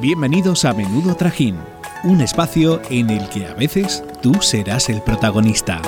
[0.00, 1.56] Bienvenidos a Menudo Trajín,
[2.04, 5.82] un espacio en el que a veces tú serás el protagonista.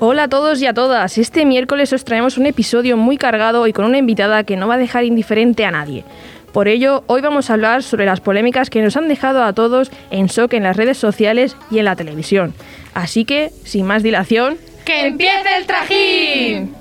[0.00, 1.16] Hola a todos y a todas.
[1.16, 4.74] Este miércoles os traemos un episodio muy cargado y con una invitada que no va
[4.74, 6.04] a dejar indiferente a nadie.
[6.52, 9.90] Por ello, hoy vamos a hablar sobre las polémicas que nos han dejado a todos
[10.10, 12.52] en shock en las redes sociales y en la televisión.
[12.92, 16.79] Así que, sin más dilación, ¡que empiece el trajín!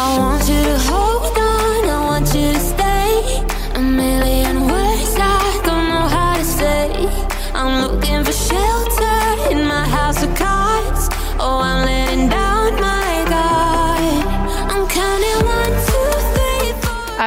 [0.00, 3.44] I want you to hold on, I want you to stay.
[3.74, 4.47] A million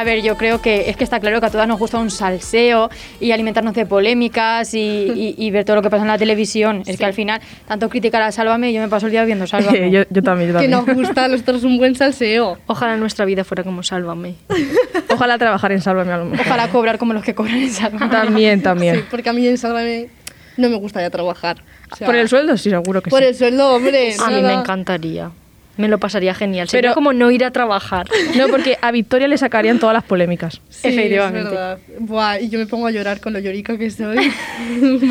[0.02, 2.10] A ver, yo creo que es que está claro que a todas nos gusta un
[2.10, 6.18] salseo y alimentarnos de polémicas y, y- y ver todo lo que pasa en la
[6.18, 6.82] televisión.
[6.86, 9.92] Es que al final, tanto criticar a Sálvame, yo me paso el día viendo Sálvame.
[9.92, 10.70] yo, yo también, yo que también.
[10.72, 12.58] nos gusta a nosotros un buen salseo.
[12.66, 14.34] Ojalá nuestra vida fuera como Sálvame.
[15.08, 16.46] Ojalá trabajar en Sálvame a lo mejor.
[16.46, 18.10] Ojalá cobrar como los que cobran en Sálvame.
[18.10, 19.04] También, Sí, también.
[19.08, 20.08] porque a mí en Sálvame
[20.56, 21.62] no me gusta ya trabajar.
[21.92, 23.26] O sea, Por el sueldo, sí, seguro que Por sí.
[23.26, 24.14] el sueldo, hombre.
[24.18, 24.60] A mí me nada.
[24.60, 25.30] encantaría.
[25.78, 26.68] Me lo pasaría genial.
[26.68, 28.06] Sería Pero- como no ir a trabajar.
[28.36, 30.60] No, porque a Victoria le sacarían todas las polémicas.
[30.68, 31.48] Sí, Efectivamente.
[31.48, 31.78] Es verdad.
[31.98, 34.18] Buah, y yo me pongo a llorar con lo llorica que soy.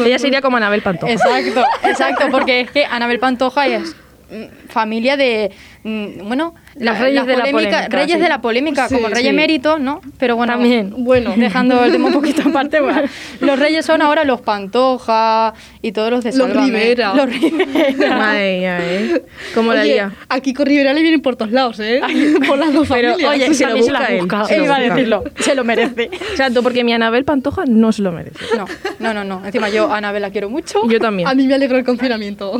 [0.06, 1.12] Ella sería como Anabel Pantoja.
[1.12, 3.96] Exacto, exacto, porque es que Anabel Pantoja es
[4.70, 5.52] familia de,
[5.84, 8.22] bueno, Los reyes de la polémica, reyes sí.
[8.22, 9.30] de la polémica, Sí, como el rey sí.
[9.30, 10.02] emérito, ¿no?
[10.18, 10.94] Pero bueno, También.
[10.98, 11.34] Bueno.
[11.38, 13.02] dejando el tema un poquito aparte, bueno,
[13.40, 16.66] los reyes son ahora los Pantoja y todos los de Los Sálvame.
[16.68, 17.14] Rivera.
[17.16, 18.16] Los Rivera.
[18.18, 19.22] Madre mía, ¿eh?
[19.56, 20.12] Como la lía.
[20.30, 22.02] a Kiko Rivera le vienen por todos lados, ¿eh?
[22.48, 23.32] por las dos Pero, familias.
[23.34, 24.20] oye, se lo se busca él.
[24.22, 24.46] busca.
[24.46, 26.04] se lo Iba a decirlo, se lo merece.
[26.04, 28.40] Exacto, porque mi Anabel Pantoja no se lo merece.
[28.58, 28.66] No,
[29.00, 29.46] no, no, no.
[29.46, 30.88] Encima yo a Anabel la quiero mucho.
[30.88, 31.28] Yo también.
[31.28, 32.58] A mí me alegró el confinamiento.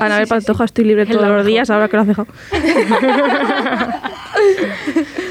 [0.00, 2.28] Anabel Pantoja estoy libre todos los días, ahora que lo has dejado.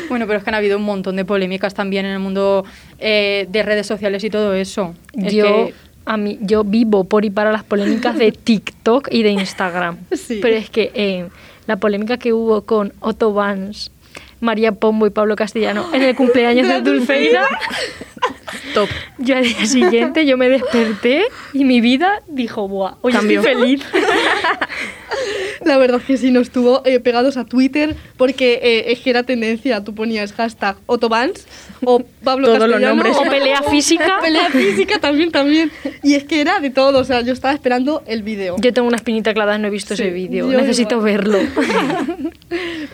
[0.09, 2.63] Bueno, pero es que han habido un montón de polémicas también en el mundo
[2.99, 4.93] eh, de redes sociales y todo eso.
[5.13, 5.73] Es yo, que-
[6.05, 9.97] a mí, yo vivo por y para las polémicas de TikTok y de Instagram.
[10.15, 10.39] Sí.
[10.41, 11.27] Pero es que eh,
[11.67, 13.89] la polémica que hubo con Otto Vance,
[14.39, 17.47] María Pombo y Pablo Castellano en el cumpleaños de Dulceida,
[18.73, 18.89] Top.
[19.17, 22.95] yo al día siguiente yo me desperté y mi vida dijo, ¡buah!
[23.01, 23.81] Hoy estoy feliz.
[25.69, 29.09] La verdad es que sí, nos estuvo eh, pegados a Twitter porque eh, es que
[29.09, 29.83] era tendencia.
[29.83, 31.47] Tú ponías hashtag Otobans
[31.83, 33.17] o Pablo Todos los Castellano nombres.
[33.19, 34.17] o pelea física.
[34.21, 35.71] pelea física también, también.
[36.03, 36.99] Y es que era de todo.
[36.99, 38.55] O sea, yo estaba esperando el vídeo.
[38.59, 40.47] Yo tengo una espinita clavada, no he visto Sí, ese vídeo.
[40.47, 41.11] Necesito igual.
[41.11, 41.39] verlo.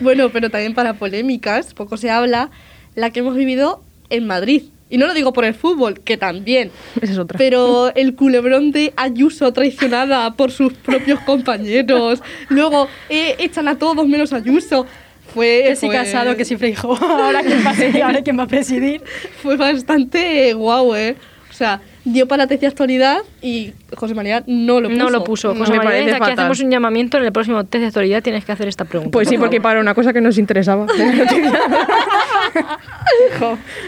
[0.00, 2.50] Bueno, pero también para polémicas, poco se habla,
[2.94, 4.62] la que hemos vivido en Madrid.
[4.92, 6.70] Y no lo digo por el fútbol, que también.
[7.00, 7.38] Esa es otra.
[7.38, 12.22] Pero el culebrón de Ayuso traicionada por sus propios compañeros.
[12.50, 14.86] Luego eh, echan a todos menos Ayuso.
[15.32, 16.94] Fue, Que sí fue- casado, que sí frijo.
[17.02, 19.02] Ahora quién va a seguir, ahora quién va a presidir.
[19.42, 21.16] Fue bastante guau, ¿eh?
[21.50, 25.02] O sea, dio para test de actualidad y José María no lo puso.
[25.02, 25.54] No lo puso.
[25.54, 27.18] No, José me María, desde aquí hacemos un llamamiento.
[27.18, 29.12] En el próximo test de actualidad tienes que hacer esta pregunta.
[29.12, 30.86] Pues sí, por porque para una cosa que nos interesaba.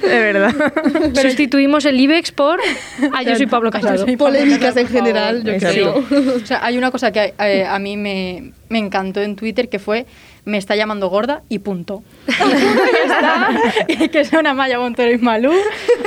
[0.02, 0.54] de verdad.
[1.22, 2.60] Sustituimos el IBEX por
[3.14, 4.06] Ayuso y Pablo Casado.
[4.16, 6.04] Polémicas en general, yo creo.
[6.36, 9.78] O sea, hay una cosa que eh, a mí me, me encantó en Twitter que
[9.78, 10.06] fue
[10.44, 12.02] me está llamando gorda y punto.
[12.26, 13.48] Está.
[14.12, 15.52] que son a Maya Montero y Malú.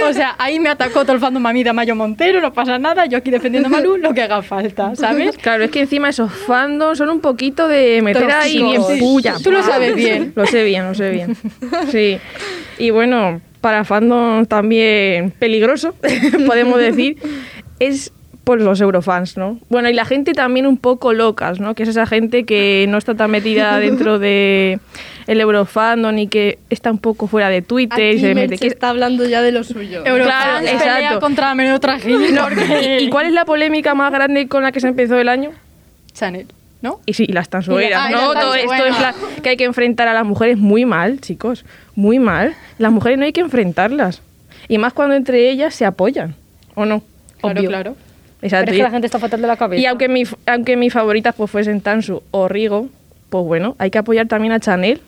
[0.08, 2.78] O sea, ahí me atacó todo el fandom a mí de Mayo Montero, no pasa
[2.78, 5.38] nada, yo aquí defendiendo a Malú lo que haga falta, ¿sabes?
[5.38, 9.36] Claro, es que encima esos fandoms son un poquito de meter ahí bien puya.
[9.44, 10.34] Tú lo sabes bien.
[10.36, 11.36] Lo sé bien, lo sé bien.
[11.92, 12.20] Sí.
[12.78, 15.96] Y bueno, para fandom también peligroso,
[16.46, 17.18] podemos decir,
[17.80, 18.14] es
[18.48, 19.60] por los eurofans, ¿no?
[19.68, 21.76] Bueno, y la gente también un poco locas, ¿no?
[21.76, 24.80] Que es esa gente que no está tan metida dentro de
[25.28, 28.58] el eurofandom y que está un poco fuera de Twitter y se mete.
[28.58, 30.06] que- está hablando ya de lo suyo.
[30.06, 31.20] Eurofans pelea exacto.
[31.20, 32.34] contra menudo trajín.
[32.34, 32.48] No,
[32.82, 35.52] ¿y, y cuál es la polémica más grande con la que se empezó el año?
[36.14, 36.48] Chanel,
[36.82, 37.02] ¿no?
[37.06, 38.32] Y sí, y las tansueras, Ah, ¿no?
[38.34, 41.66] Todo esto en plan que hay que enfrentar a las mujeres muy mal, chicos,
[41.96, 42.56] muy mal.
[42.78, 44.22] Las mujeres no hay que enfrentarlas.
[44.70, 46.36] Y más cuando entre ellas se apoyan,
[46.76, 47.04] ¿o no?
[47.42, 47.70] Claro, Obvio.
[47.70, 47.96] claro.
[48.42, 48.66] Exacto.
[48.66, 49.82] Pero es que la gente está fatal de la cabeza.
[49.82, 52.90] Y aunque, mi, aunque mis favoritas pues fuesen Tansu o Rigo,
[53.30, 55.02] pues bueno, hay que apoyar también a Chanel,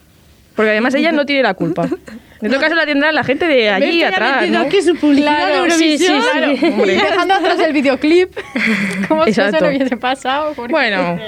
[0.56, 1.88] porque además ella no tiene la culpa.
[2.42, 4.60] En todo caso la tendrá la gente de allí atrás, ¿no?
[4.60, 6.06] aquí su publicidad de Claro, sí, sí.
[6.56, 8.31] Y dejando atrás el videoclip,
[9.10, 10.54] como si eso no hubiese pasado.
[10.70, 11.20] Bueno,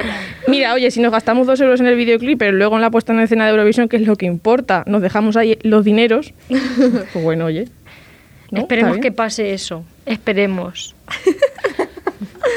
[0.48, 3.12] mira, oye, si nos gastamos dos euros en el videoclip, pero luego en la puesta
[3.12, 7.24] en escena de Eurovisión, que es lo que importa, nos dejamos ahí los dineros, pues
[7.26, 7.68] bueno, oye.
[8.50, 8.62] ¿no?
[8.62, 9.84] Esperemos que pase eso.
[10.06, 10.96] Esperemos.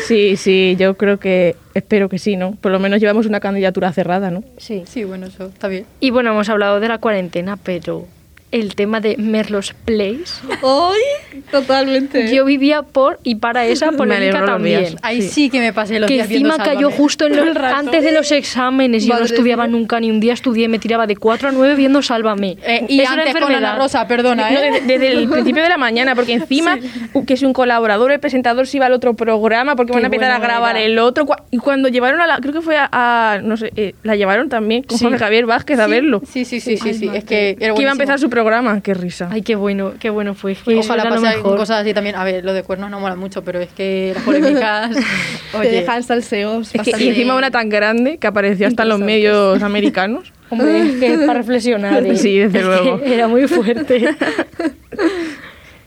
[0.04, 2.52] Sí, sí, yo creo que, espero que sí, ¿no?
[2.56, 4.44] Por lo menos llevamos una candidatura cerrada, ¿no?
[4.58, 4.84] Sí.
[4.86, 5.86] Sí, bueno, eso está bien.
[6.00, 8.06] Y bueno, hemos hablado de la cuarentena, pero
[8.54, 10.24] el tema de Merlos Place.
[10.62, 11.42] ¡Ay!
[11.50, 12.32] Totalmente.
[12.34, 14.96] Yo vivía por y para esa polémica también.
[15.02, 15.50] Ahí sí, Sí.
[15.50, 18.30] que me pasé los Que días viendo encima cayó justo en los- antes de los
[18.32, 19.04] exámenes.
[19.04, 22.00] Yo no estudiaba nunca, ni un día estudié, me tiraba de 4 a 9 viendo
[22.02, 22.56] Sálvame.
[22.64, 23.76] Eh, y Es una antes con Ana.
[23.76, 24.70] Rosa, perdona, No, ¿eh?
[24.70, 26.78] desde, desde el principio de la mañana, porque encima
[27.12, 30.04] uh, que si un colaborador, el presentador se iba al otro programa, porque Qué van
[30.04, 31.26] a empezar a grabar el otro.
[31.50, 34.48] Y cuando llevaron a la, creo que fue a, a- no sé, eh, la llevaron
[34.48, 35.04] también con Sí.
[35.04, 36.22] Jorge Javier Vázquez a Sí, verlo.
[36.24, 37.10] Sí, sí, sí, sí, Ay, sí.
[37.12, 38.43] Es que Que iba a empezar su programa,
[38.82, 39.28] qué risa.
[39.30, 40.54] Ay, qué bueno, qué bueno fue.
[40.54, 41.56] que Ojalá pase mejor.
[41.56, 42.16] cosas así también.
[42.16, 44.90] A ver, lo de cuernos no mola mucho, pero es que las polémicas.
[45.52, 46.74] Te Oye, dejan salseos.
[46.74, 50.32] Es que, y encima una tan grande que apareció hasta en los medios americanos.
[50.50, 52.04] Hombre, es que es para reflexionar.
[52.06, 52.16] ¿eh?
[52.16, 53.00] Sí, desde Es que luego.
[53.04, 54.08] Era muy fuerte.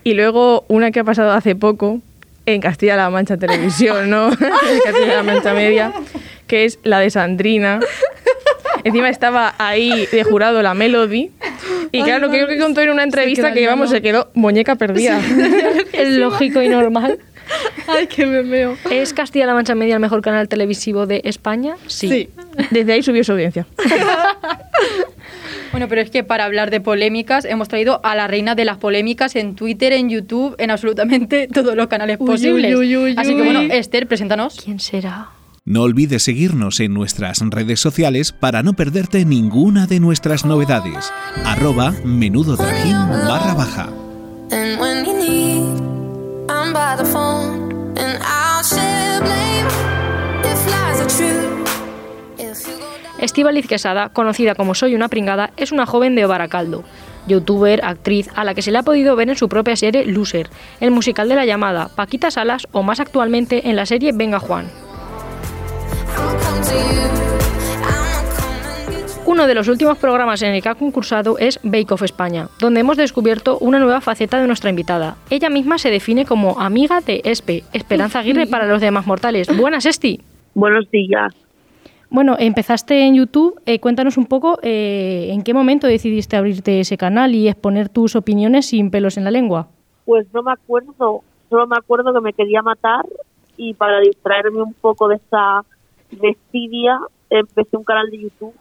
[0.03, 1.99] Y luego una que ha pasado hace poco
[2.45, 4.29] en Castilla-La Mancha Televisión, ¿no?
[4.29, 5.91] en Castilla-La Mancha Media,
[6.47, 7.79] que es la de Sandrina.
[8.87, 11.31] Encima estaba ahí de jurado la Melody.
[11.91, 15.19] Y claro, creo que contó en una entrevista que, vamos, se quedó muñeca perdida.
[15.93, 17.19] es lógico y normal.
[17.87, 18.77] Ay, qué memeo.
[18.89, 21.75] ¿Es Castilla-La Mancha Media el mejor canal televisivo de España?
[21.87, 22.29] Sí.
[22.71, 23.65] Desde ahí subió su audiencia.
[25.71, 28.77] Bueno, pero es que para hablar de polémicas hemos traído a la reina de las
[28.77, 32.73] polémicas en Twitter, en YouTube, en absolutamente todos los canales Uy, posibles.
[32.75, 34.59] uy, uy, uy, Así que bueno, Esther, preséntanos.
[34.63, 35.27] ¿Quién será?
[35.67, 41.11] No olvides seguirnos en nuestras redes sociales para no perderte ninguna de nuestras novedades.
[41.43, 42.95] Arroba menudo trajín
[43.27, 43.89] barra baja.
[53.19, 56.85] Estíbaliz Quesada, conocida como Soy una pringada, es una joven de Baracaldo.
[57.27, 60.47] Youtuber, actriz, a la que se le ha podido ver en su propia serie Loser,
[60.79, 64.86] el musical de la llamada, Paquita Salas o más actualmente en la serie Venga Juan.
[69.27, 72.79] Uno de los últimos programas en el que ha concursado es Bake Off España, donde
[72.79, 75.17] hemos descubierto una nueva faceta de nuestra invitada.
[75.29, 79.47] Ella misma se define como amiga de Espe, Esperanza Aguirre para los demás mortales.
[79.55, 80.21] Buenas, Esti.
[80.55, 81.35] Buenos días.
[82.09, 83.59] Bueno, empezaste en YouTube.
[83.65, 88.15] eh, cuéntanos un poco eh, en qué momento decidiste abrirte ese canal y exponer tus
[88.15, 89.67] opiniones sin pelos en la lengua.
[90.05, 93.05] Pues no me acuerdo, solo me acuerdo que me quería matar
[93.57, 95.65] y para distraerme un poco de esa
[97.29, 98.53] empecé un canal de YouTube.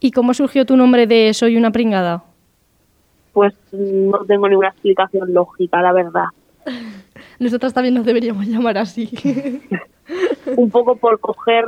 [0.00, 2.24] ¿Y cómo surgió tu nombre de Soy una pringada?
[3.32, 6.26] Pues no tengo ninguna explicación lógica, la verdad.
[7.38, 9.10] Nosotras también nos deberíamos llamar así.
[10.56, 11.66] Un poco por coger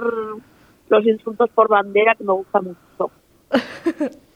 [0.89, 3.11] los insultos por bandera que me gusta mucho.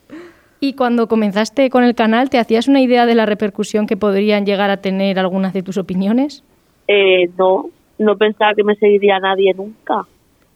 [0.63, 4.45] Y cuando comenzaste con el canal, ¿te hacías una idea de la repercusión que podrían
[4.45, 6.45] llegar a tener algunas de tus opiniones?
[6.87, 10.07] Eh, no, no pensaba que me seguiría nadie nunca.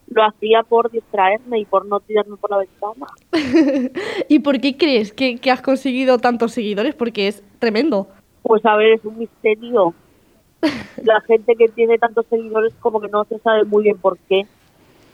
[0.09, 3.07] Lo hacía por distraerme y por no tirarme por la ventana.
[4.29, 6.95] ¿Y por qué crees que, que has conseguido tantos seguidores?
[6.95, 8.09] Porque es tremendo.
[8.43, 9.93] Pues a ver, es un misterio.
[11.03, 14.47] La gente que tiene tantos seguidores como que no se sabe muy bien por qué.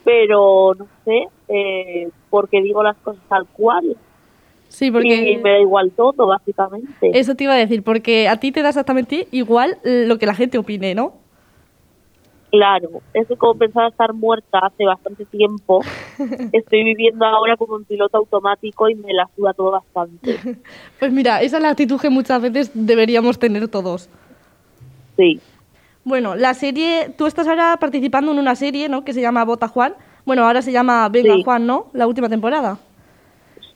[0.04, 3.96] Pero no sé, eh, porque digo las cosas tal cual.
[4.68, 7.10] Sí, Y porque me da igual todo, básicamente.
[7.18, 10.34] eso te iba a decir, porque a ti te da exactamente igual lo que la
[10.34, 11.19] gente opine, ¿no?
[12.50, 15.80] Claro, es que como pensaba estar muerta hace bastante tiempo,
[16.52, 20.36] estoy viviendo ahora como en piloto automático y me la suda todo bastante.
[20.98, 24.08] Pues mira, esa es la actitud que muchas veces deberíamos tener todos.
[25.16, 25.40] Sí,
[26.02, 29.04] Bueno, la serie, tú estás ahora participando en una serie, ¿no?
[29.04, 29.94] Que se llama Bota Juan.
[30.24, 31.42] Bueno, ahora se llama Venga Sí.
[31.44, 31.86] Juan, ¿no?
[31.92, 32.78] La última temporada.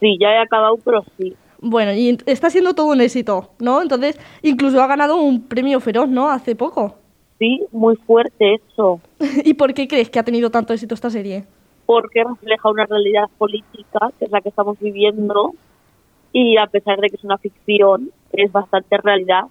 [0.01, 1.35] sí, ya he acabado, pero sí.
[1.61, 3.81] Bueno, y está siendo todo un éxito, ¿no?
[3.83, 6.29] Entonces, incluso ha ganado un premio feroz, ¿no?
[6.29, 6.97] Hace poco.
[7.39, 9.01] Sí, muy fuerte eso,
[9.45, 11.45] ¿Y por qué crees que ha tenido tanto éxito esta serie?
[11.87, 15.55] porque refleja una realidad política, que es la que estamos viviendo,
[16.33, 19.45] y a pesar de que es una ficción, es bastante realidad.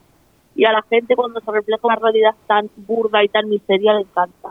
[0.55, 4.01] Y a la gente cuando se refleja una realidad tan burda y tan miseria le
[4.01, 4.49] encanta.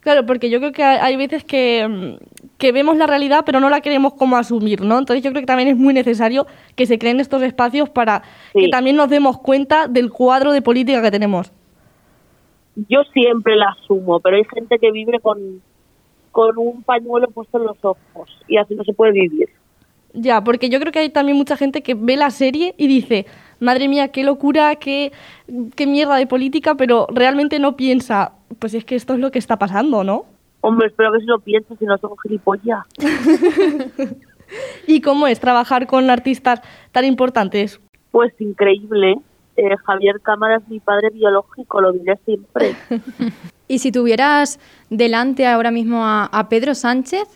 [0.00, 3.70] Claro, porque yo creo que hay veces que, mm, que vemos la realidad pero no
[3.70, 4.98] la queremos como asumir, ¿no?
[4.98, 8.68] Entonces yo creo que también es muy necesario que se creen estos espacios para que
[8.68, 11.52] también nos demos cuenta del cuadro de política que tenemos.
[12.74, 15.62] Yo siempre la asumo, pero hay gente que vive con,
[16.30, 19.48] con un pañuelo puesto en los ojos y así no se puede vivir.
[20.14, 23.26] Ya, porque yo creo que hay también mucha gente que ve la serie y dice,
[23.60, 25.12] madre mía, qué locura, qué,
[25.74, 29.38] qué mierda de política, pero realmente no piensa, pues es que esto es lo que
[29.38, 30.26] está pasando, ¿no?
[30.60, 32.84] Hombre, espero que si lo pienses si no somos gilipollas.
[34.86, 36.60] ¿Y cómo es trabajar con artistas
[36.92, 37.80] tan importantes?
[38.10, 39.16] Pues increíble,
[39.56, 42.74] eh, Javier Cámara es mi padre biológico, lo diré siempre.
[43.68, 47.26] Y si tuvieras delante ahora mismo a, a Pedro Sánchez,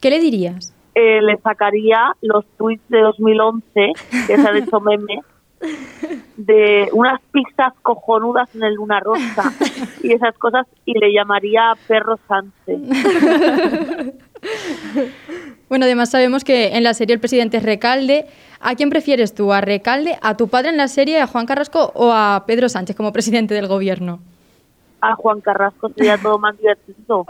[0.00, 0.72] ¿qué le dirías?
[0.94, 3.92] Eh, le sacaría los tweets de 2011,
[4.28, 5.22] que se han hecho meme,
[6.36, 9.52] de unas pizzas cojonudas en el Luna Rosa
[10.02, 12.78] y esas cosas, y le llamaría Perro Sánchez.
[15.68, 18.26] Bueno, además sabemos que en la serie el presidente es Recalde.
[18.64, 19.52] ¿A quién prefieres tú?
[19.52, 22.94] ¿A Recalde, a tu padre en la serie, a Juan Carrasco o a Pedro Sánchez
[22.94, 24.20] como presidente del gobierno?
[25.00, 27.26] A Juan Carrasco sería todo más divertido.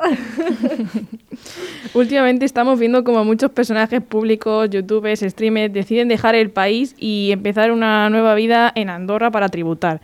[1.94, 7.72] Últimamente estamos viendo como muchos personajes públicos, youtubers, streamers, deciden dejar el país y empezar
[7.72, 10.02] una nueva vida en Andorra para tributar.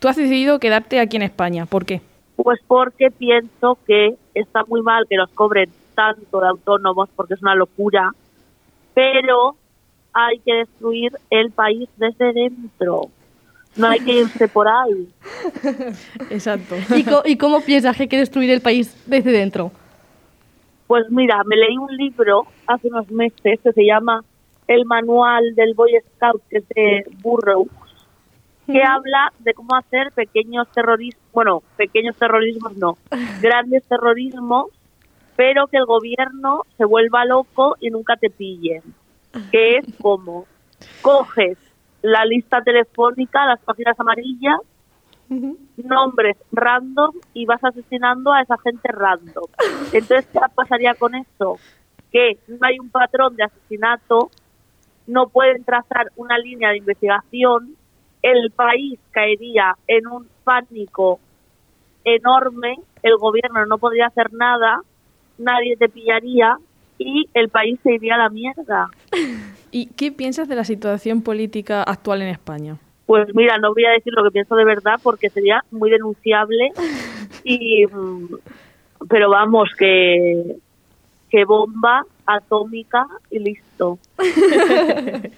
[0.00, 1.66] Tú has decidido quedarte aquí en España.
[1.66, 2.00] ¿Por qué?
[2.34, 7.42] Pues porque pienso que está muy mal que nos cobren tanto de autónomos, porque es
[7.42, 8.10] una locura,
[8.92, 9.54] pero
[10.14, 13.02] hay que destruir el país desde dentro.
[13.76, 15.08] No hay que irse por ahí.
[16.30, 16.76] Exacto.
[16.94, 19.72] ¿Y, co- y cómo piensas que hay que destruir el país desde dentro?
[20.86, 24.22] Pues mira, me leí un libro hace unos meses que se llama
[24.68, 27.70] El Manual del Boy Scout, que es de Burroughs,
[28.66, 32.96] que habla de cómo hacer pequeños terrorismos, bueno, pequeños terrorismos no,
[33.42, 34.66] grandes terrorismos,
[35.36, 38.82] pero que el gobierno se vuelva loco y nunca te pillen.
[39.50, 40.46] Que es como
[41.02, 41.58] coges
[42.02, 44.60] la lista telefónica, las páginas amarillas,
[45.76, 49.44] nombres random y vas asesinando a esa gente random.
[49.92, 51.58] Entonces, ¿qué pasaría con eso?
[52.12, 54.30] Que no hay un patrón de asesinato,
[55.06, 57.76] no pueden trazar una línea de investigación,
[58.22, 61.20] el país caería en un pánico
[62.04, 64.80] enorme, el gobierno no podría hacer nada,
[65.38, 66.56] nadie te pillaría
[66.98, 68.88] y el país se iría a la mierda.
[69.70, 72.76] ¿Y qué piensas de la situación política actual en España?
[73.06, 76.70] Pues mira, no voy a decir lo que pienso de verdad porque sería muy denunciable
[77.44, 78.36] y mm,
[79.08, 80.56] pero vamos que
[81.30, 83.98] que bomba atómica y listo.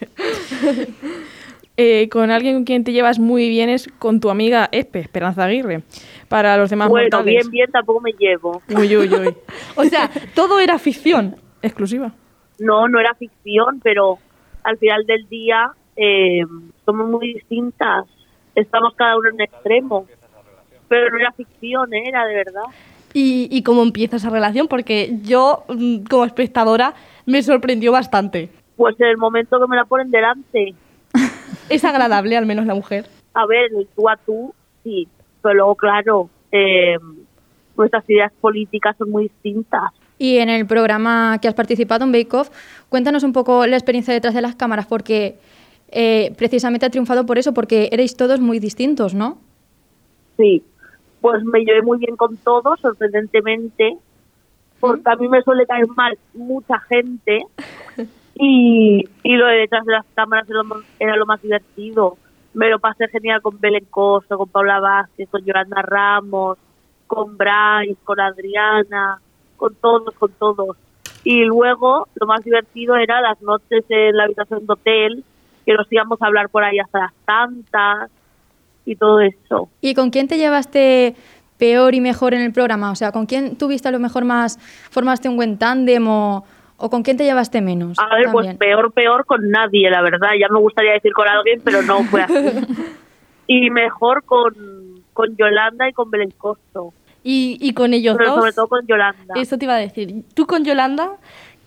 [1.78, 5.44] Eh, con alguien con quien te llevas muy bien es con tu amiga Espe, Esperanza
[5.44, 5.82] Aguirre.
[6.26, 7.26] Para los demás Bueno, mortales.
[7.26, 8.62] bien, bien, tampoco me llevo.
[8.74, 9.34] Uy, uy, uy.
[9.74, 11.36] O sea, todo era ficción.
[11.62, 12.12] Exclusiva.
[12.58, 14.18] No, no era ficción, pero
[14.64, 16.42] al final del día eh,
[16.84, 18.06] somos muy distintas.
[18.54, 20.06] Estamos cada uno en un extremo.
[20.88, 22.04] Pero no era ficción, ¿eh?
[22.06, 22.62] era de verdad.
[23.12, 24.68] ¿Y, y cómo empieza esa relación?
[24.68, 26.94] Porque yo, mm, como espectadora,
[27.24, 28.50] me sorprendió bastante.
[28.76, 30.74] Pues en el momento que me la ponen delante,
[31.68, 33.06] Es agradable, al menos la mujer.
[33.34, 35.08] a ver, el tú a tú, sí.
[35.42, 36.96] Pero luego, claro, eh,
[37.76, 39.90] nuestras ideas políticas son muy distintas.
[40.18, 42.50] Y en el programa que has participado en Bake Off,
[42.88, 45.38] cuéntanos un poco la experiencia detrás de las cámaras, porque
[45.90, 49.38] eh, precisamente ha triunfado por eso, porque erais todos muy distintos, ¿no?
[50.36, 50.62] Sí,
[51.20, 53.96] pues me llevé muy bien con todos, sorprendentemente,
[54.80, 57.44] porque a mí me suele caer mal mucha gente
[58.34, 62.16] y, y lo de detrás de las cámaras era lo, más- era lo más divertido.
[62.54, 66.56] Me lo pasé genial con Belén Costa, con Paula Vázquez, con Yolanda Ramos,
[67.06, 69.20] con Bryce, con Adriana,
[69.56, 70.76] con todos, con todos.
[71.24, 75.24] Y luego lo más divertido era las noches en la habitación de hotel,
[75.64, 78.10] que nos íbamos a hablar por ahí hasta las tantas
[78.84, 79.68] y todo eso.
[79.80, 81.16] ¿Y con quién te llevaste
[81.58, 82.92] peor y mejor en el programa?
[82.92, 84.58] O sea, ¿con quién tuviste a lo mejor más,
[84.90, 86.44] formaste un buen tándem o,
[86.76, 87.98] o con quién te llevaste menos?
[87.98, 90.30] A ver, pues peor, peor con nadie, la verdad.
[90.38, 92.34] Ya me gustaría decir con alguien, pero no fue así.
[93.46, 94.54] y mejor con,
[95.12, 96.92] con Yolanda y con Belén Costo.
[97.28, 98.38] Y, y con ellos Pero dos.
[98.38, 99.34] sobre todo con Yolanda.
[99.34, 100.22] Eso te iba a decir.
[100.32, 101.16] ¿Tú con Yolanda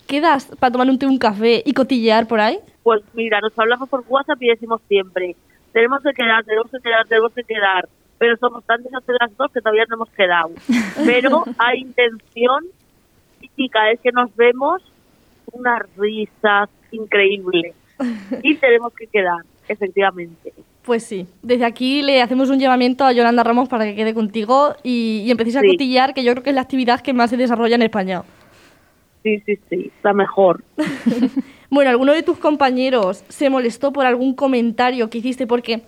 [0.08, 2.60] quedas para tomar un té, un café y cotillear por ahí?
[2.82, 5.36] Pues mira, nos hablamos por WhatsApp y decimos siempre,
[5.74, 7.90] tenemos que quedar, tenemos que quedar, tenemos que quedar.
[8.18, 10.52] Pero somos tan desastres las dos que todavía no hemos quedado.
[11.06, 12.64] Pero hay intención
[13.40, 14.82] física, es que nos vemos
[15.52, 17.76] unas risas increíbles.
[18.44, 20.54] Y tenemos que quedar, efectivamente.
[20.90, 21.28] Pues sí.
[21.44, 25.30] Desde aquí le hacemos un llamamiento a Yolanda Ramos para que quede contigo y, y
[25.30, 25.68] empecéis a Sí.
[25.68, 28.24] cotillear, que yo creo que es la actividad que más se desarrolla en España.
[29.22, 30.64] Sí, sí, sí, la mejor.
[31.70, 35.46] Bueno, ¿alguno de tus compañeros se molestó por algún comentario que hiciste?
[35.46, 35.84] Porque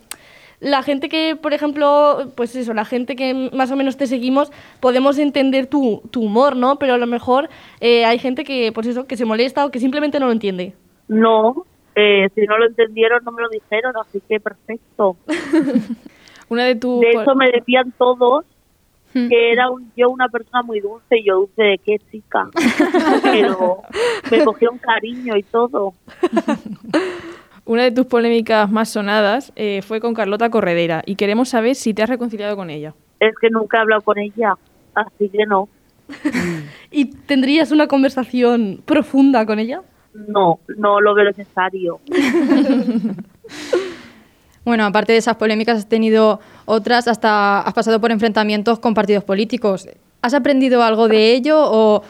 [0.60, 4.52] la gente que, por ejemplo, pues eso, la gente que más o menos te seguimos,
[4.78, 6.76] podemos entender tu, tu humor, ¿no?
[6.76, 7.48] Pero a lo mejor
[7.80, 10.74] eh, hay gente que, pues eso, que se molesta o que simplemente no lo entiende.
[11.08, 15.16] No, eh, si no lo entendieron, no me lo dijeron, así que perfecto.
[16.48, 17.00] Una de tus...
[17.00, 18.44] De hecho, me decían todos
[19.14, 22.48] que era un- yo una persona muy dulce y yo dulce de qué chica.
[23.22, 23.82] Pero
[24.30, 25.92] me cogieron cariño y todo.
[27.64, 31.92] Una de tus polémicas más sonadas eh, fue con Carlota Corredera y queremos saber si
[31.94, 32.94] te has reconciliado con ella.
[33.20, 34.54] Es que nunca he hablado con ella,
[34.94, 35.68] así que no.
[36.90, 39.82] ¿Y tendrías una conversación profunda con ella?
[40.14, 42.00] No, no lo veo necesario.
[44.64, 49.24] Bueno, aparte de esas polémicas, has tenido otras, hasta has pasado por enfrentamientos con partidos
[49.24, 49.88] políticos.
[50.20, 52.04] ¿Has aprendido algo de ello o,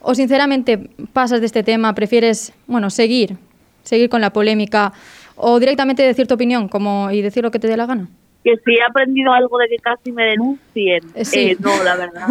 [0.00, 0.78] o sinceramente
[1.12, 3.36] pasas de este tema, prefieres, bueno, seguir,
[3.82, 4.92] seguir con la polémica
[5.36, 8.08] o directamente decir tu opinión como, y decir lo que te dé la gana?
[8.42, 11.02] Que si he aprendido algo de que casi me denuncien.
[11.14, 11.50] Eh, sí.
[11.50, 12.28] Eh, no, la verdad.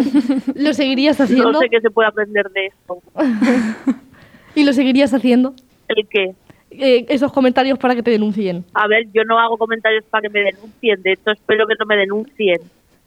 [0.56, 1.52] ¿Lo seguirías haciendo?
[1.52, 3.00] No sé qué se puede aprender de esto.
[4.54, 5.54] ¿Y lo seguirías haciendo?
[5.88, 6.34] ¿El qué?
[6.70, 8.64] Eh, esos comentarios para que te denuncien.
[8.74, 11.02] A ver, yo no hago comentarios para que me denuncien.
[11.02, 12.60] De hecho, espero que no me denuncien.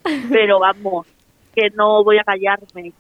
[0.31, 1.07] Pero vamos,
[1.55, 2.93] que no voy a callarme.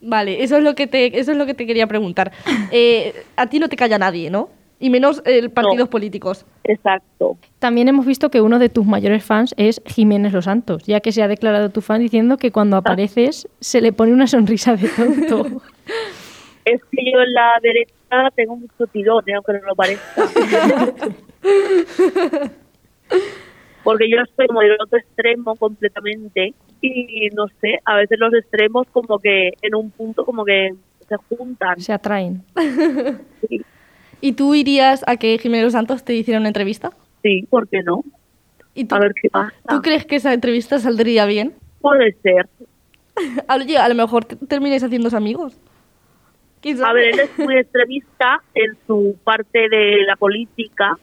[0.00, 2.32] Vale, eso es lo que te, eso es lo que te quería preguntar.
[2.74, 4.48] Eh, a ti no te calla nadie, ¿no?
[4.80, 5.90] Y menos eh, partidos No.
[5.90, 6.46] políticos.
[6.64, 7.36] Exacto.
[7.58, 11.12] También hemos visto que uno de tus mayores fans es Jiménez Los Santos, ya que
[11.12, 14.88] se ha declarado tu fan diciendo que cuando apareces se le pone una sonrisa de
[14.88, 15.62] tonto.
[16.64, 20.22] Es que yo en la derecha tengo mucho tirón, eh, aunque no lo parezca.
[23.84, 28.86] Porque yo estoy como del otro extremo completamente y no sé, a veces los extremos
[28.92, 30.70] como que en un punto como que
[31.08, 31.80] se juntan.
[31.80, 32.42] se atraen.
[33.48, 33.60] Sí,
[34.20, 36.92] ¿Y tú irías a que Jiménez Los Santos te hiciera una entrevista?
[37.24, 38.04] sí, ¿por qué no?
[38.72, 39.52] ¿Y tú, A ver qué pasa.
[39.68, 41.54] ¿tú crees que esa entrevista saldría bien?
[41.80, 42.48] Puede ser.
[43.48, 45.58] Oye, a lo mejor te- termines haciéndose amigos.
[46.62, 50.96] ¿Quién A ver, él es muy extremista en su parte de la política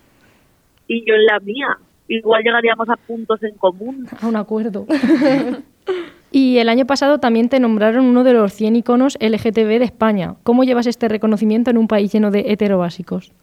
[0.87, 1.77] y yo en la mía.
[2.07, 4.07] Igual llegaríamos a puntos en común.
[4.21, 4.87] A un acuerdo.
[6.31, 10.35] y el año pasado también te nombraron uno de los 100 iconos LGTB de España.
[10.43, 13.33] ¿Cómo llevas este reconocimiento en un país lleno de heterobásicos?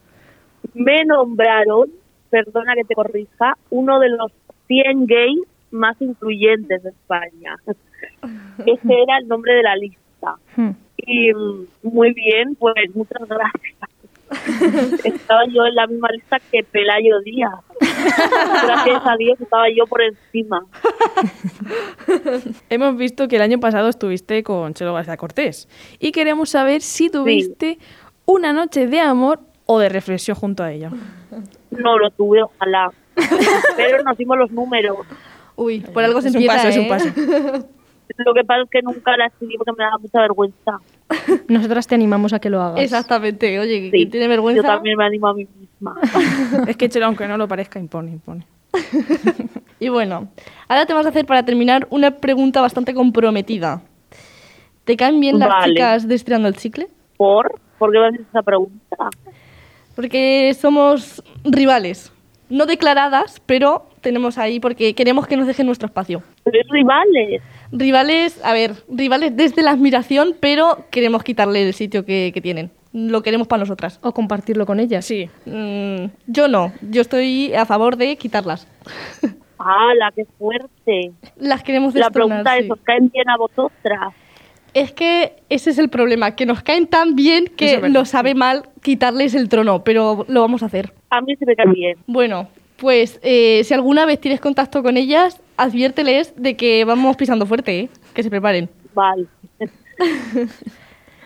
[0.73, 1.91] Me nombraron,
[2.31, 4.31] perdona que te corrija, uno de los
[4.67, 7.57] 100 gays más influyentes de España.
[8.65, 10.35] Ese era el nombre de la lista.
[11.07, 13.75] Y mm, muy bien, pues muchas gracias.
[15.05, 17.53] estaba yo en la misma lista que Pelayo Díaz.
[17.79, 20.65] Gracias a Dios estaba yo por encima.
[22.69, 27.09] Hemos visto que el año pasado estuviste con Chelo García Cortés y queremos saber si
[27.09, 27.79] tuviste
[28.25, 30.91] una noche de amor o de reflexión junto a ella.
[31.71, 32.91] No lo tuve, ojalá.
[33.77, 34.97] Pero nos dimos los números.
[35.55, 36.89] Uy, por algo se Es un empieza, paso, es un ¿eh?
[36.89, 37.69] paso.
[38.25, 40.79] Lo que pasa es que nunca la escribí porque me daba mucha vergüenza.
[41.47, 42.79] Nosotras te animamos a que lo hagas.
[42.81, 43.59] Exactamente.
[43.59, 44.61] Oye, Sí, ¿quién tiene vergüenza?
[44.61, 45.95] Yo también me animo a mí misma.
[46.67, 48.45] Es que Chelo, aunque no lo parezca, impone, impone.
[49.79, 50.27] Y bueno,
[50.67, 53.81] ahora te vas a hacer para terminar una pregunta bastante comprometida.
[54.85, 55.73] ¿Te caen bien las Vale.
[55.73, 56.87] chicas de Estirando el Chicle?
[57.15, 57.59] ¿Por?
[57.77, 59.09] ¿Por qué me haces esa pregunta?
[59.95, 62.11] Porque somos rivales.
[62.49, 66.23] No declaradas, pero tenemos ahí porque queremos que nos dejen nuestro espacio.
[66.43, 67.41] ¿Sois rivales?
[67.71, 72.71] Rivales, a ver, rivales desde la admiración, pero queremos quitarle el sitio que, que tienen.
[72.93, 73.99] Lo queremos para nosotras.
[74.01, 75.05] O compartirlo con ellas.
[75.05, 75.29] Sí.
[75.45, 78.67] Mm, yo no, yo estoy a favor de quitarlas.
[79.59, 81.11] ¡Hala, qué fuerte!
[81.37, 82.65] Las queremos La destronar, pregunta sí.
[82.65, 84.13] es, ¿os caen bien a vosotras?
[84.73, 88.69] Es que ese es el problema, que nos caen tan bien que nos sabe mal
[88.83, 90.93] quitarles el trono, pero lo vamos a hacer.
[91.09, 91.97] A mí se me caen bien.
[92.05, 92.47] Bueno,
[92.77, 97.79] pues eh, si alguna vez tienes contacto con ellas, adviérteles de que vamos pisando fuerte,
[97.79, 97.89] ¿eh?
[98.13, 98.69] que se preparen.
[98.93, 99.25] Vale.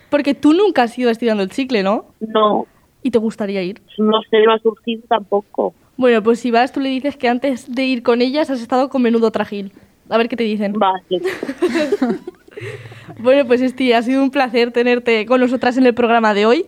[0.09, 2.05] Porque tú nunca has ido estirando el chicle, ¿no?
[2.19, 2.65] No,
[3.01, 3.81] Y te gustaría ir.
[3.97, 5.73] no sé, no ha surgido tampoco.
[5.97, 8.89] Bueno, pues si vas, tú le dices que antes de ir con ellas has estado
[8.89, 9.71] con menudo trajín.
[10.09, 10.73] A ver qué te dicen.
[10.73, 11.01] Vale.
[13.19, 16.65] Bueno, pues Esti, ha sido un placer tenerte con nosotras en el programa de hoy.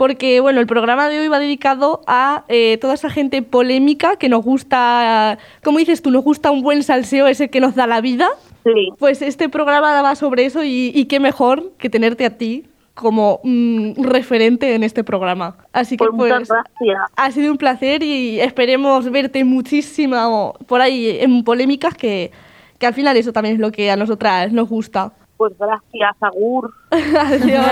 [0.00, 4.30] Porque, bueno, el programa de hoy va dedicado a eh, toda esa gente polémica que
[4.30, 8.00] nos gusta, como dices tú, nos gusta un buen salseo, ese que nos da la
[8.00, 8.26] vida.
[8.64, 8.88] Sí.
[8.98, 13.40] Pues este programa va sobre eso y, y qué mejor que tenerte a ti como
[13.44, 15.58] mm, referente en este programa.
[15.70, 17.10] Así que Pues muchas pues gracias.
[17.16, 22.30] ha sido un placer y esperemos verte muchísimo por ahí en polémicas que,
[22.78, 25.12] que al final eso también es lo que a nosotras nos gusta.
[25.36, 26.72] Pues gracias, Agur.
[26.90, 27.66] Adiós.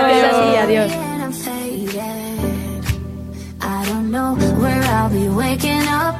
[0.61, 1.58] Adiós.
[1.87, 6.19] I don't know where I'll be waking up.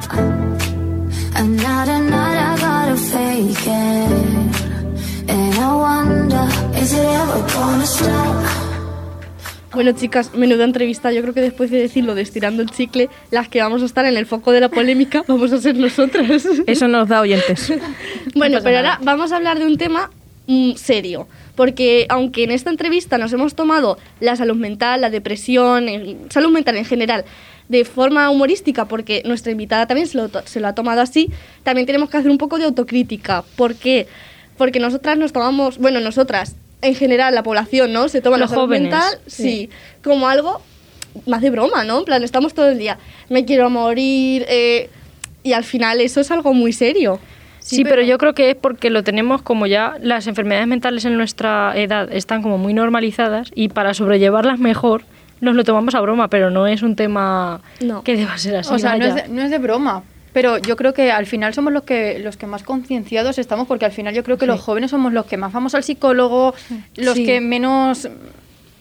[1.34, 5.28] Another night I gotta fake it.
[5.28, 8.46] And I wonder, is it ever gonna stop?
[9.72, 11.12] Bueno, chicas, menuda entrevista.
[11.12, 14.04] Yo creo que después de decirlo de estirando el chicle, las que vamos a estar
[14.04, 16.46] en el foco de la polémica vamos a ser nosotras.
[16.66, 17.72] Eso nos da oyentes.
[18.34, 18.94] Bueno, pero nada.
[18.94, 20.10] ahora vamos a hablar de un tema
[20.46, 21.28] mm, serio.
[21.56, 26.50] Porque aunque en esta entrevista nos hemos tomado la salud mental, la depresión, el- salud
[26.50, 27.24] mental en general,
[27.68, 31.30] de forma humorística, porque nuestra invitada también se lo, se lo ha tomado así,
[31.62, 33.44] también tenemos que hacer un poco de autocrítica.
[33.56, 34.06] ¿Por qué?
[34.56, 38.08] Porque nosotras nos tomamos, bueno, nosotras, en general, la población, ¿no?
[38.08, 39.70] Se toma Los la salud jóvenes, mental, sí,
[40.02, 40.60] como algo
[41.26, 41.98] más de broma, ¿no?
[42.00, 44.88] En plan, estamos todo el día, me quiero morir, eh,
[45.42, 47.20] y al final eso es algo muy serio.
[47.60, 48.02] Sí, pero...
[48.02, 52.10] yo creo que es porque lo tenemos como ya las enfermedades mentales en nuestra edad
[52.12, 55.02] están como muy normalizadas y para sobrellevarlas mejor
[55.40, 58.02] nos lo tomamos a broma, pero no es un tema No.
[58.02, 58.74] que deba ser así.
[58.74, 60.02] O sea, no es, de, no es de broma.
[60.32, 63.84] Pero yo creo que al final somos los que los que más concienciados estamos, porque
[63.86, 66.54] al final yo creo que los jóvenes somos los que más vamos al psicólogo,
[66.96, 67.24] los Sí.
[67.26, 68.08] que menos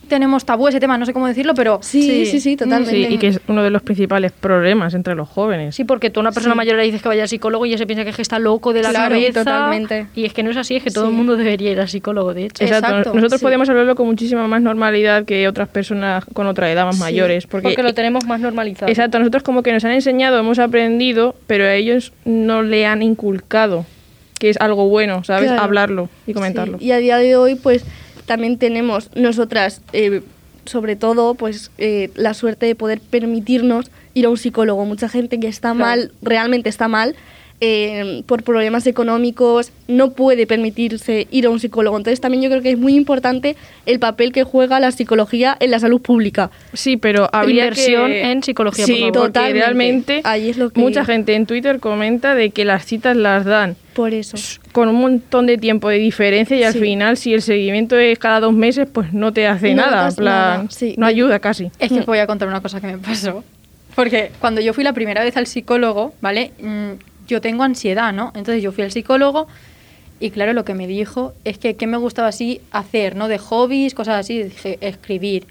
[0.10, 2.92] tenemos tabú ese tema, no sé cómo decirlo, pero Sí, sí, sí, totalmente.
[2.92, 5.76] Sí, y que es uno de los principales problemas entre los jóvenes.
[5.76, 7.78] Sí, porque tú a una persona mayor le dices que vaya al psicólogo y ya
[7.78, 9.44] se piensa que es que está loco de la Claro, cabeza.
[9.46, 10.08] totalmente.
[10.16, 11.12] Y es que no es así, es que todo Sí.
[11.12, 12.64] el mundo debería ir al psicólogo, de hecho.
[12.64, 12.88] Exacto.
[12.90, 13.46] Exacto, Nosotros sí.
[13.46, 17.48] podemos hablarlo con muchísima más normalidad que otras personas con otra edad más mayores.
[17.48, 18.90] Porque, Porque lo tenemos más normalizado.
[18.92, 23.02] Exacto, nosotros como que nos han enseñado, hemos aprendido, pero a ellos no le han
[23.02, 23.86] inculcado
[24.40, 25.48] que es algo bueno, ¿sabes?
[25.48, 25.64] Claro.
[25.64, 26.80] Hablarlo y comentarlo.
[26.80, 27.84] Sí, Y a día de hoy, pues
[28.30, 30.22] también tenemos nosotras, eh,
[30.66, 34.86] sobre todo, pues eh, la suerte de poder permitirnos ir a un psicólogo.
[34.86, 37.16] Mucha gente que está mal, realmente está mal,
[37.62, 41.98] eh, por problemas económicos, no puede permitirse ir a un psicólogo.
[41.98, 45.72] Entonces también yo creo que es muy importante el papel que juega la psicología en
[45.72, 46.52] la salud pública.
[46.74, 48.32] Sí, pero habría Inversión que...
[48.32, 49.32] en psicología, Sí, por favor.
[49.34, 53.18] porque realmente Ahí es lo que- mucha gente en Twitter comenta de que las citas
[53.18, 54.38] las dan Por eso.
[54.72, 56.80] con un montón de tiempo de diferencia y al Sí.
[56.80, 60.26] final si el seguimiento es cada dos meses pues no te hace No nada, plan,
[60.26, 60.96] nada, sí.
[60.98, 61.70] no ayuda casi.
[61.80, 63.44] Es que os voy a contar una cosa que me pasó.
[63.96, 66.52] Porque cuando yo fui la primera vez al psicólogo, ¿vale?
[66.62, 66.92] Mm,
[67.28, 68.32] yo tengo ansiedad, ¿no?
[68.36, 69.48] Entonces yo fui al psicólogo
[70.22, 73.28] y claro, lo que me dijo es que qué me gustaba así hacer, ¿no?
[73.28, 74.44] De hobbies, cosas así.
[74.44, 75.46] Dije, escribir.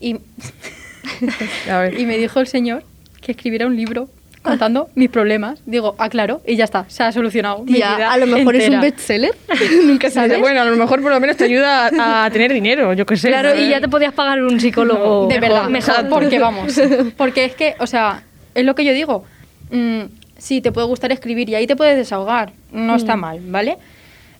[0.00, 0.16] Y,
[1.70, 1.98] A ver.
[2.00, 2.82] y me dijo el señor
[3.22, 4.08] que escribiera un libro
[4.42, 5.60] contando mis problemas.
[5.66, 8.68] Digo, ah, claro, y ya está, se ha solucionado mi vida a lo mejor es
[8.68, 8.80] un entera.
[8.90, 9.34] bestseller.
[9.84, 10.40] Nunca sabes.
[10.40, 13.16] Bueno, a lo mejor por lo menos te ayuda a, a tener dinero, yo qué
[13.16, 13.28] sé.
[13.28, 15.26] Claro, y ya te podías pagar un psicólogo.
[15.28, 16.08] De verdad, mejor.
[16.08, 16.80] porque vamos.
[17.16, 18.22] Porque es que, o sea,
[18.54, 19.24] es lo que yo digo.
[19.70, 20.02] Mm,
[20.38, 22.52] sí, te puede gustar escribir y ahí te puedes desahogar.
[22.72, 23.76] No está mal, ¿vale?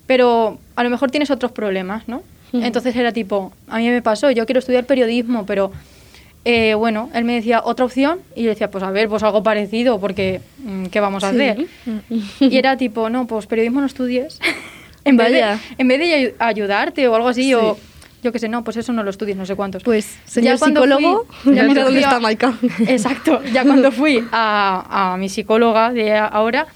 [0.07, 2.23] Pero a lo mejor tienes otros problemas, ¿no?
[2.53, 5.71] Entonces era tipo, a mí me pasó, yo quiero estudiar periodismo, pero
[6.45, 9.43] eh, bueno, él me decía otra opción y yo decía, pues a ver, pues algo
[9.43, 11.37] parecido, porque mm, ¿qué vamos a Sí.
[11.41, 11.67] hacer?
[12.41, 14.39] Y era tipo, no, pues periodismo no estudies.
[15.05, 17.77] en, vez de, en vez de ayu- ayudarte o algo así, o
[18.23, 19.83] yo qué sé, no, pues eso no lo estudies, no sé cuántos.
[19.83, 22.55] Pues, señor Ya cuando psicólogo, fui- ya cuando dónde fui a- está Maika.
[22.89, 23.43] Exacto.
[23.53, 26.67] Ya cuando fui a, a mi psicóloga de ahora,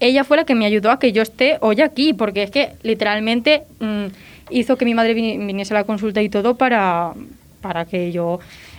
[0.00, 2.70] ella fue la que me ayudó a que yo esté hoy aquí, porque es que
[2.82, 4.04] literalmente mm,
[4.50, 7.12] hizo que mi madre vini- viniese a la consulta y todo para,
[7.60, 8.38] para que yo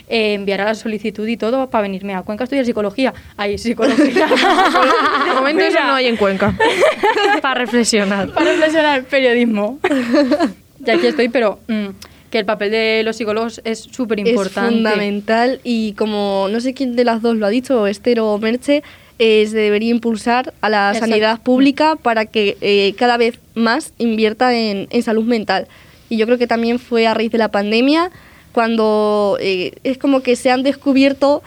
[0.09, 3.13] eh, enviara la solicitud y todo para venirme a Cuenca a estudiar psicología.
[3.37, 4.27] Ay, psicología.
[5.25, 6.57] De momento eso no hay en Cuenca.
[7.41, 8.29] Para reflexionar.
[8.29, 9.79] para reflexionar periodismo.
[10.85, 11.87] y aquí estoy, pero mm,
[12.31, 14.59] que el papel de los psicólogos es súper importante.
[14.59, 18.37] Es fundamental y como no sé quién de las dos lo ha dicho, Esther o
[18.39, 18.83] Merche,
[19.19, 21.07] eh, se debería impulsar a la Exacto.
[21.07, 25.67] sanidad pública para que eh, cada vez más invierta en, en salud mental.
[26.09, 28.11] Y yo creo que también fue a raíz de la pandemia
[28.51, 31.41] cuando eh, es como que se han descubierto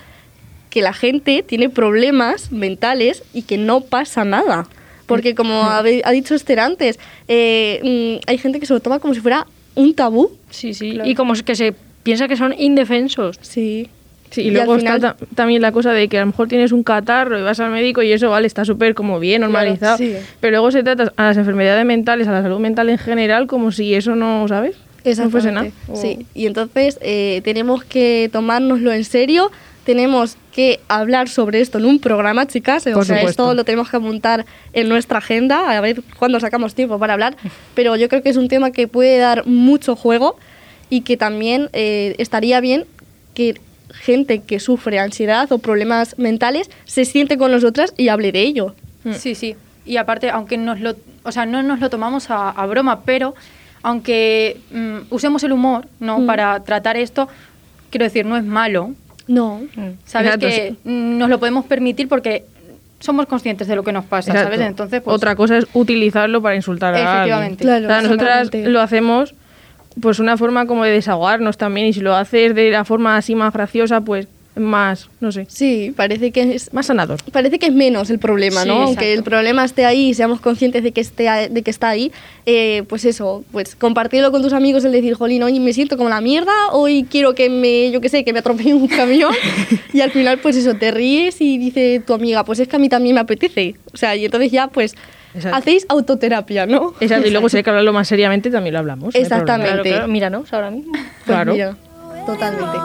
[0.71, 4.67] que la gente tiene problemas mentales y que no pasa nada.
[5.07, 8.99] Porque como ha, ha dicho Esther antes, eh, mm, hay gente que se lo toma
[8.99, 10.31] como si fuera un tabú.
[10.51, 10.93] Sí, sí.
[10.93, 11.11] Claro.
[11.11, 13.38] Y como que se piensa que son indefensos.
[13.43, 13.88] Sí.
[14.31, 16.29] Sí, y, Y luego al está final- ta- también la cosa de que a lo
[16.29, 19.43] mejor tienes un catarro y vas al médico y eso, vale, está súper como bien
[19.43, 19.99] normalizado.
[19.99, 20.15] sí.
[20.41, 23.73] Pero luego se trata a las enfermedades mentales, a la salud mental en general, como
[23.73, 24.77] si eso no, ¿sabes?
[25.05, 25.67] No fuese nada.
[25.67, 29.51] Exactamente, O- Sí, y entonces eh, tenemos que tomárnoslo en serio,
[29.85, 33.43] tenemos que hablar sobre esto en un programa, chicas, o Por sea, supuesto.
[33.45, 37.37] esto lo tenemos que apuntar en nuestra agenda, a ver cuándo sacamos tiempo para hablar,
[37.75, 40.37] pero yo creo que es un tema que puede dar mucho juego
[40.88, 42.85] y que también eh, estaría bien
[43.35, 43.55] que
[43.93, 48.75] gente que sufre ansiedad o problemas mentales se siente con nosotras y hable de ello.
[49.19, 49.57] Sí, sí.
[49.85, 53.35] Y aparte, aunque nos lo, o sea, no nos lo tomamos a, a broma, pero
[53.83, 56.21] aunque mm, usemos el humor, ¿no?
[56.21, 56.27] Mm.
[56.27, 57.29] Para tratar esto,
[57.90, 58.92] quiero decir, no es malo.
[59.29, 59.61] No.
[60.05, 62.45] Sabes Exacto, que mm, nos lo podemos permitir porque
[63.01, 64.53] somos conscientes de lo que nos pasa, Exacto.
[64.55, 64.66] ¿sabes?
[64.66, 67.16] Entonces, pues, Otra cosa es utilizarlo para insultar a alguien.
[67.16, 67.64] Efectivamente.
[67.64, 69.35] Claro, O sea, nosotras lo hacemos
[70.01, 73.35] pues una forma como de desahogarnos también y si lo haces de la forma así
[73.35, 77.19] más graciosa, pues más, no sé, Sí, parece que es más sanador.
[77.33, 78.83] parece que es menos el problema, Sí, ¿no?
[78.83, 79.19] Aunque exacto.
[79.19, 82.12] el problema esté ahí y seamos conscientes de que esté de que está ahí,
[82.45, 86.09] eh, pues eso, pues compartirlo con tus amigos, el decir, jolín, hoy me siento como
[86.11, 89.33] la mierda, hoy quiero que me, yo qué sé, que me atropelle un camión
[89.95, 92.79] y al final pues eso, te ríes y dice tu amiga, pues es que a
[92.79, 93.77] mí también me apetece.
[93.93, 94.95] O sea, y entonces ya pues
[95.35, 95.57] Exacto.
[95.57, 96.93] hacéis autoterapia, ¿no?
[97.01, 99.15] Exacto, y luego si hay que hablarlo más seriamente también lo hablamos.
[99.15, 99.21] no.
[99.21, 99.71] Exactamente.
[99.71, 100.93] Claro, claro, míranos ahora mismo.
[100.93, 101.53] Pues Claro.
[101.55, 101.77] mira,
[102.25, 102.79] totalmente.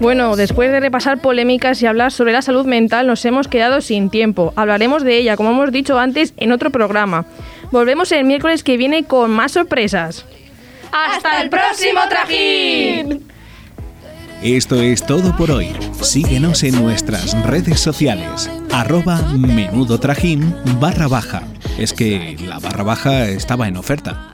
[0.00, 4.10] Bueno, después de repasar polémicas y hablar sobre la salud mental, nos hemos quedado sin
[4.10, 4.52] tiempo.
[4.54, 7.24] Hablaremos de ella, como hemos dicho antes, en otro programa.
[7.70, 10.26] Volvemos el miércoles que viene con más sorpresas.
[10.94, 13.26] ¡Hasta el próximo trajín!
[14.40, 15.74] Esto es todo por hoy.
[16.00, 18.48] Síguenos en nuestras redes sociales.
[18.70, 21.42] Arroba menudo trajín barra baja.
[21.78, 24.33] Es que la barra baja estaba en oferta.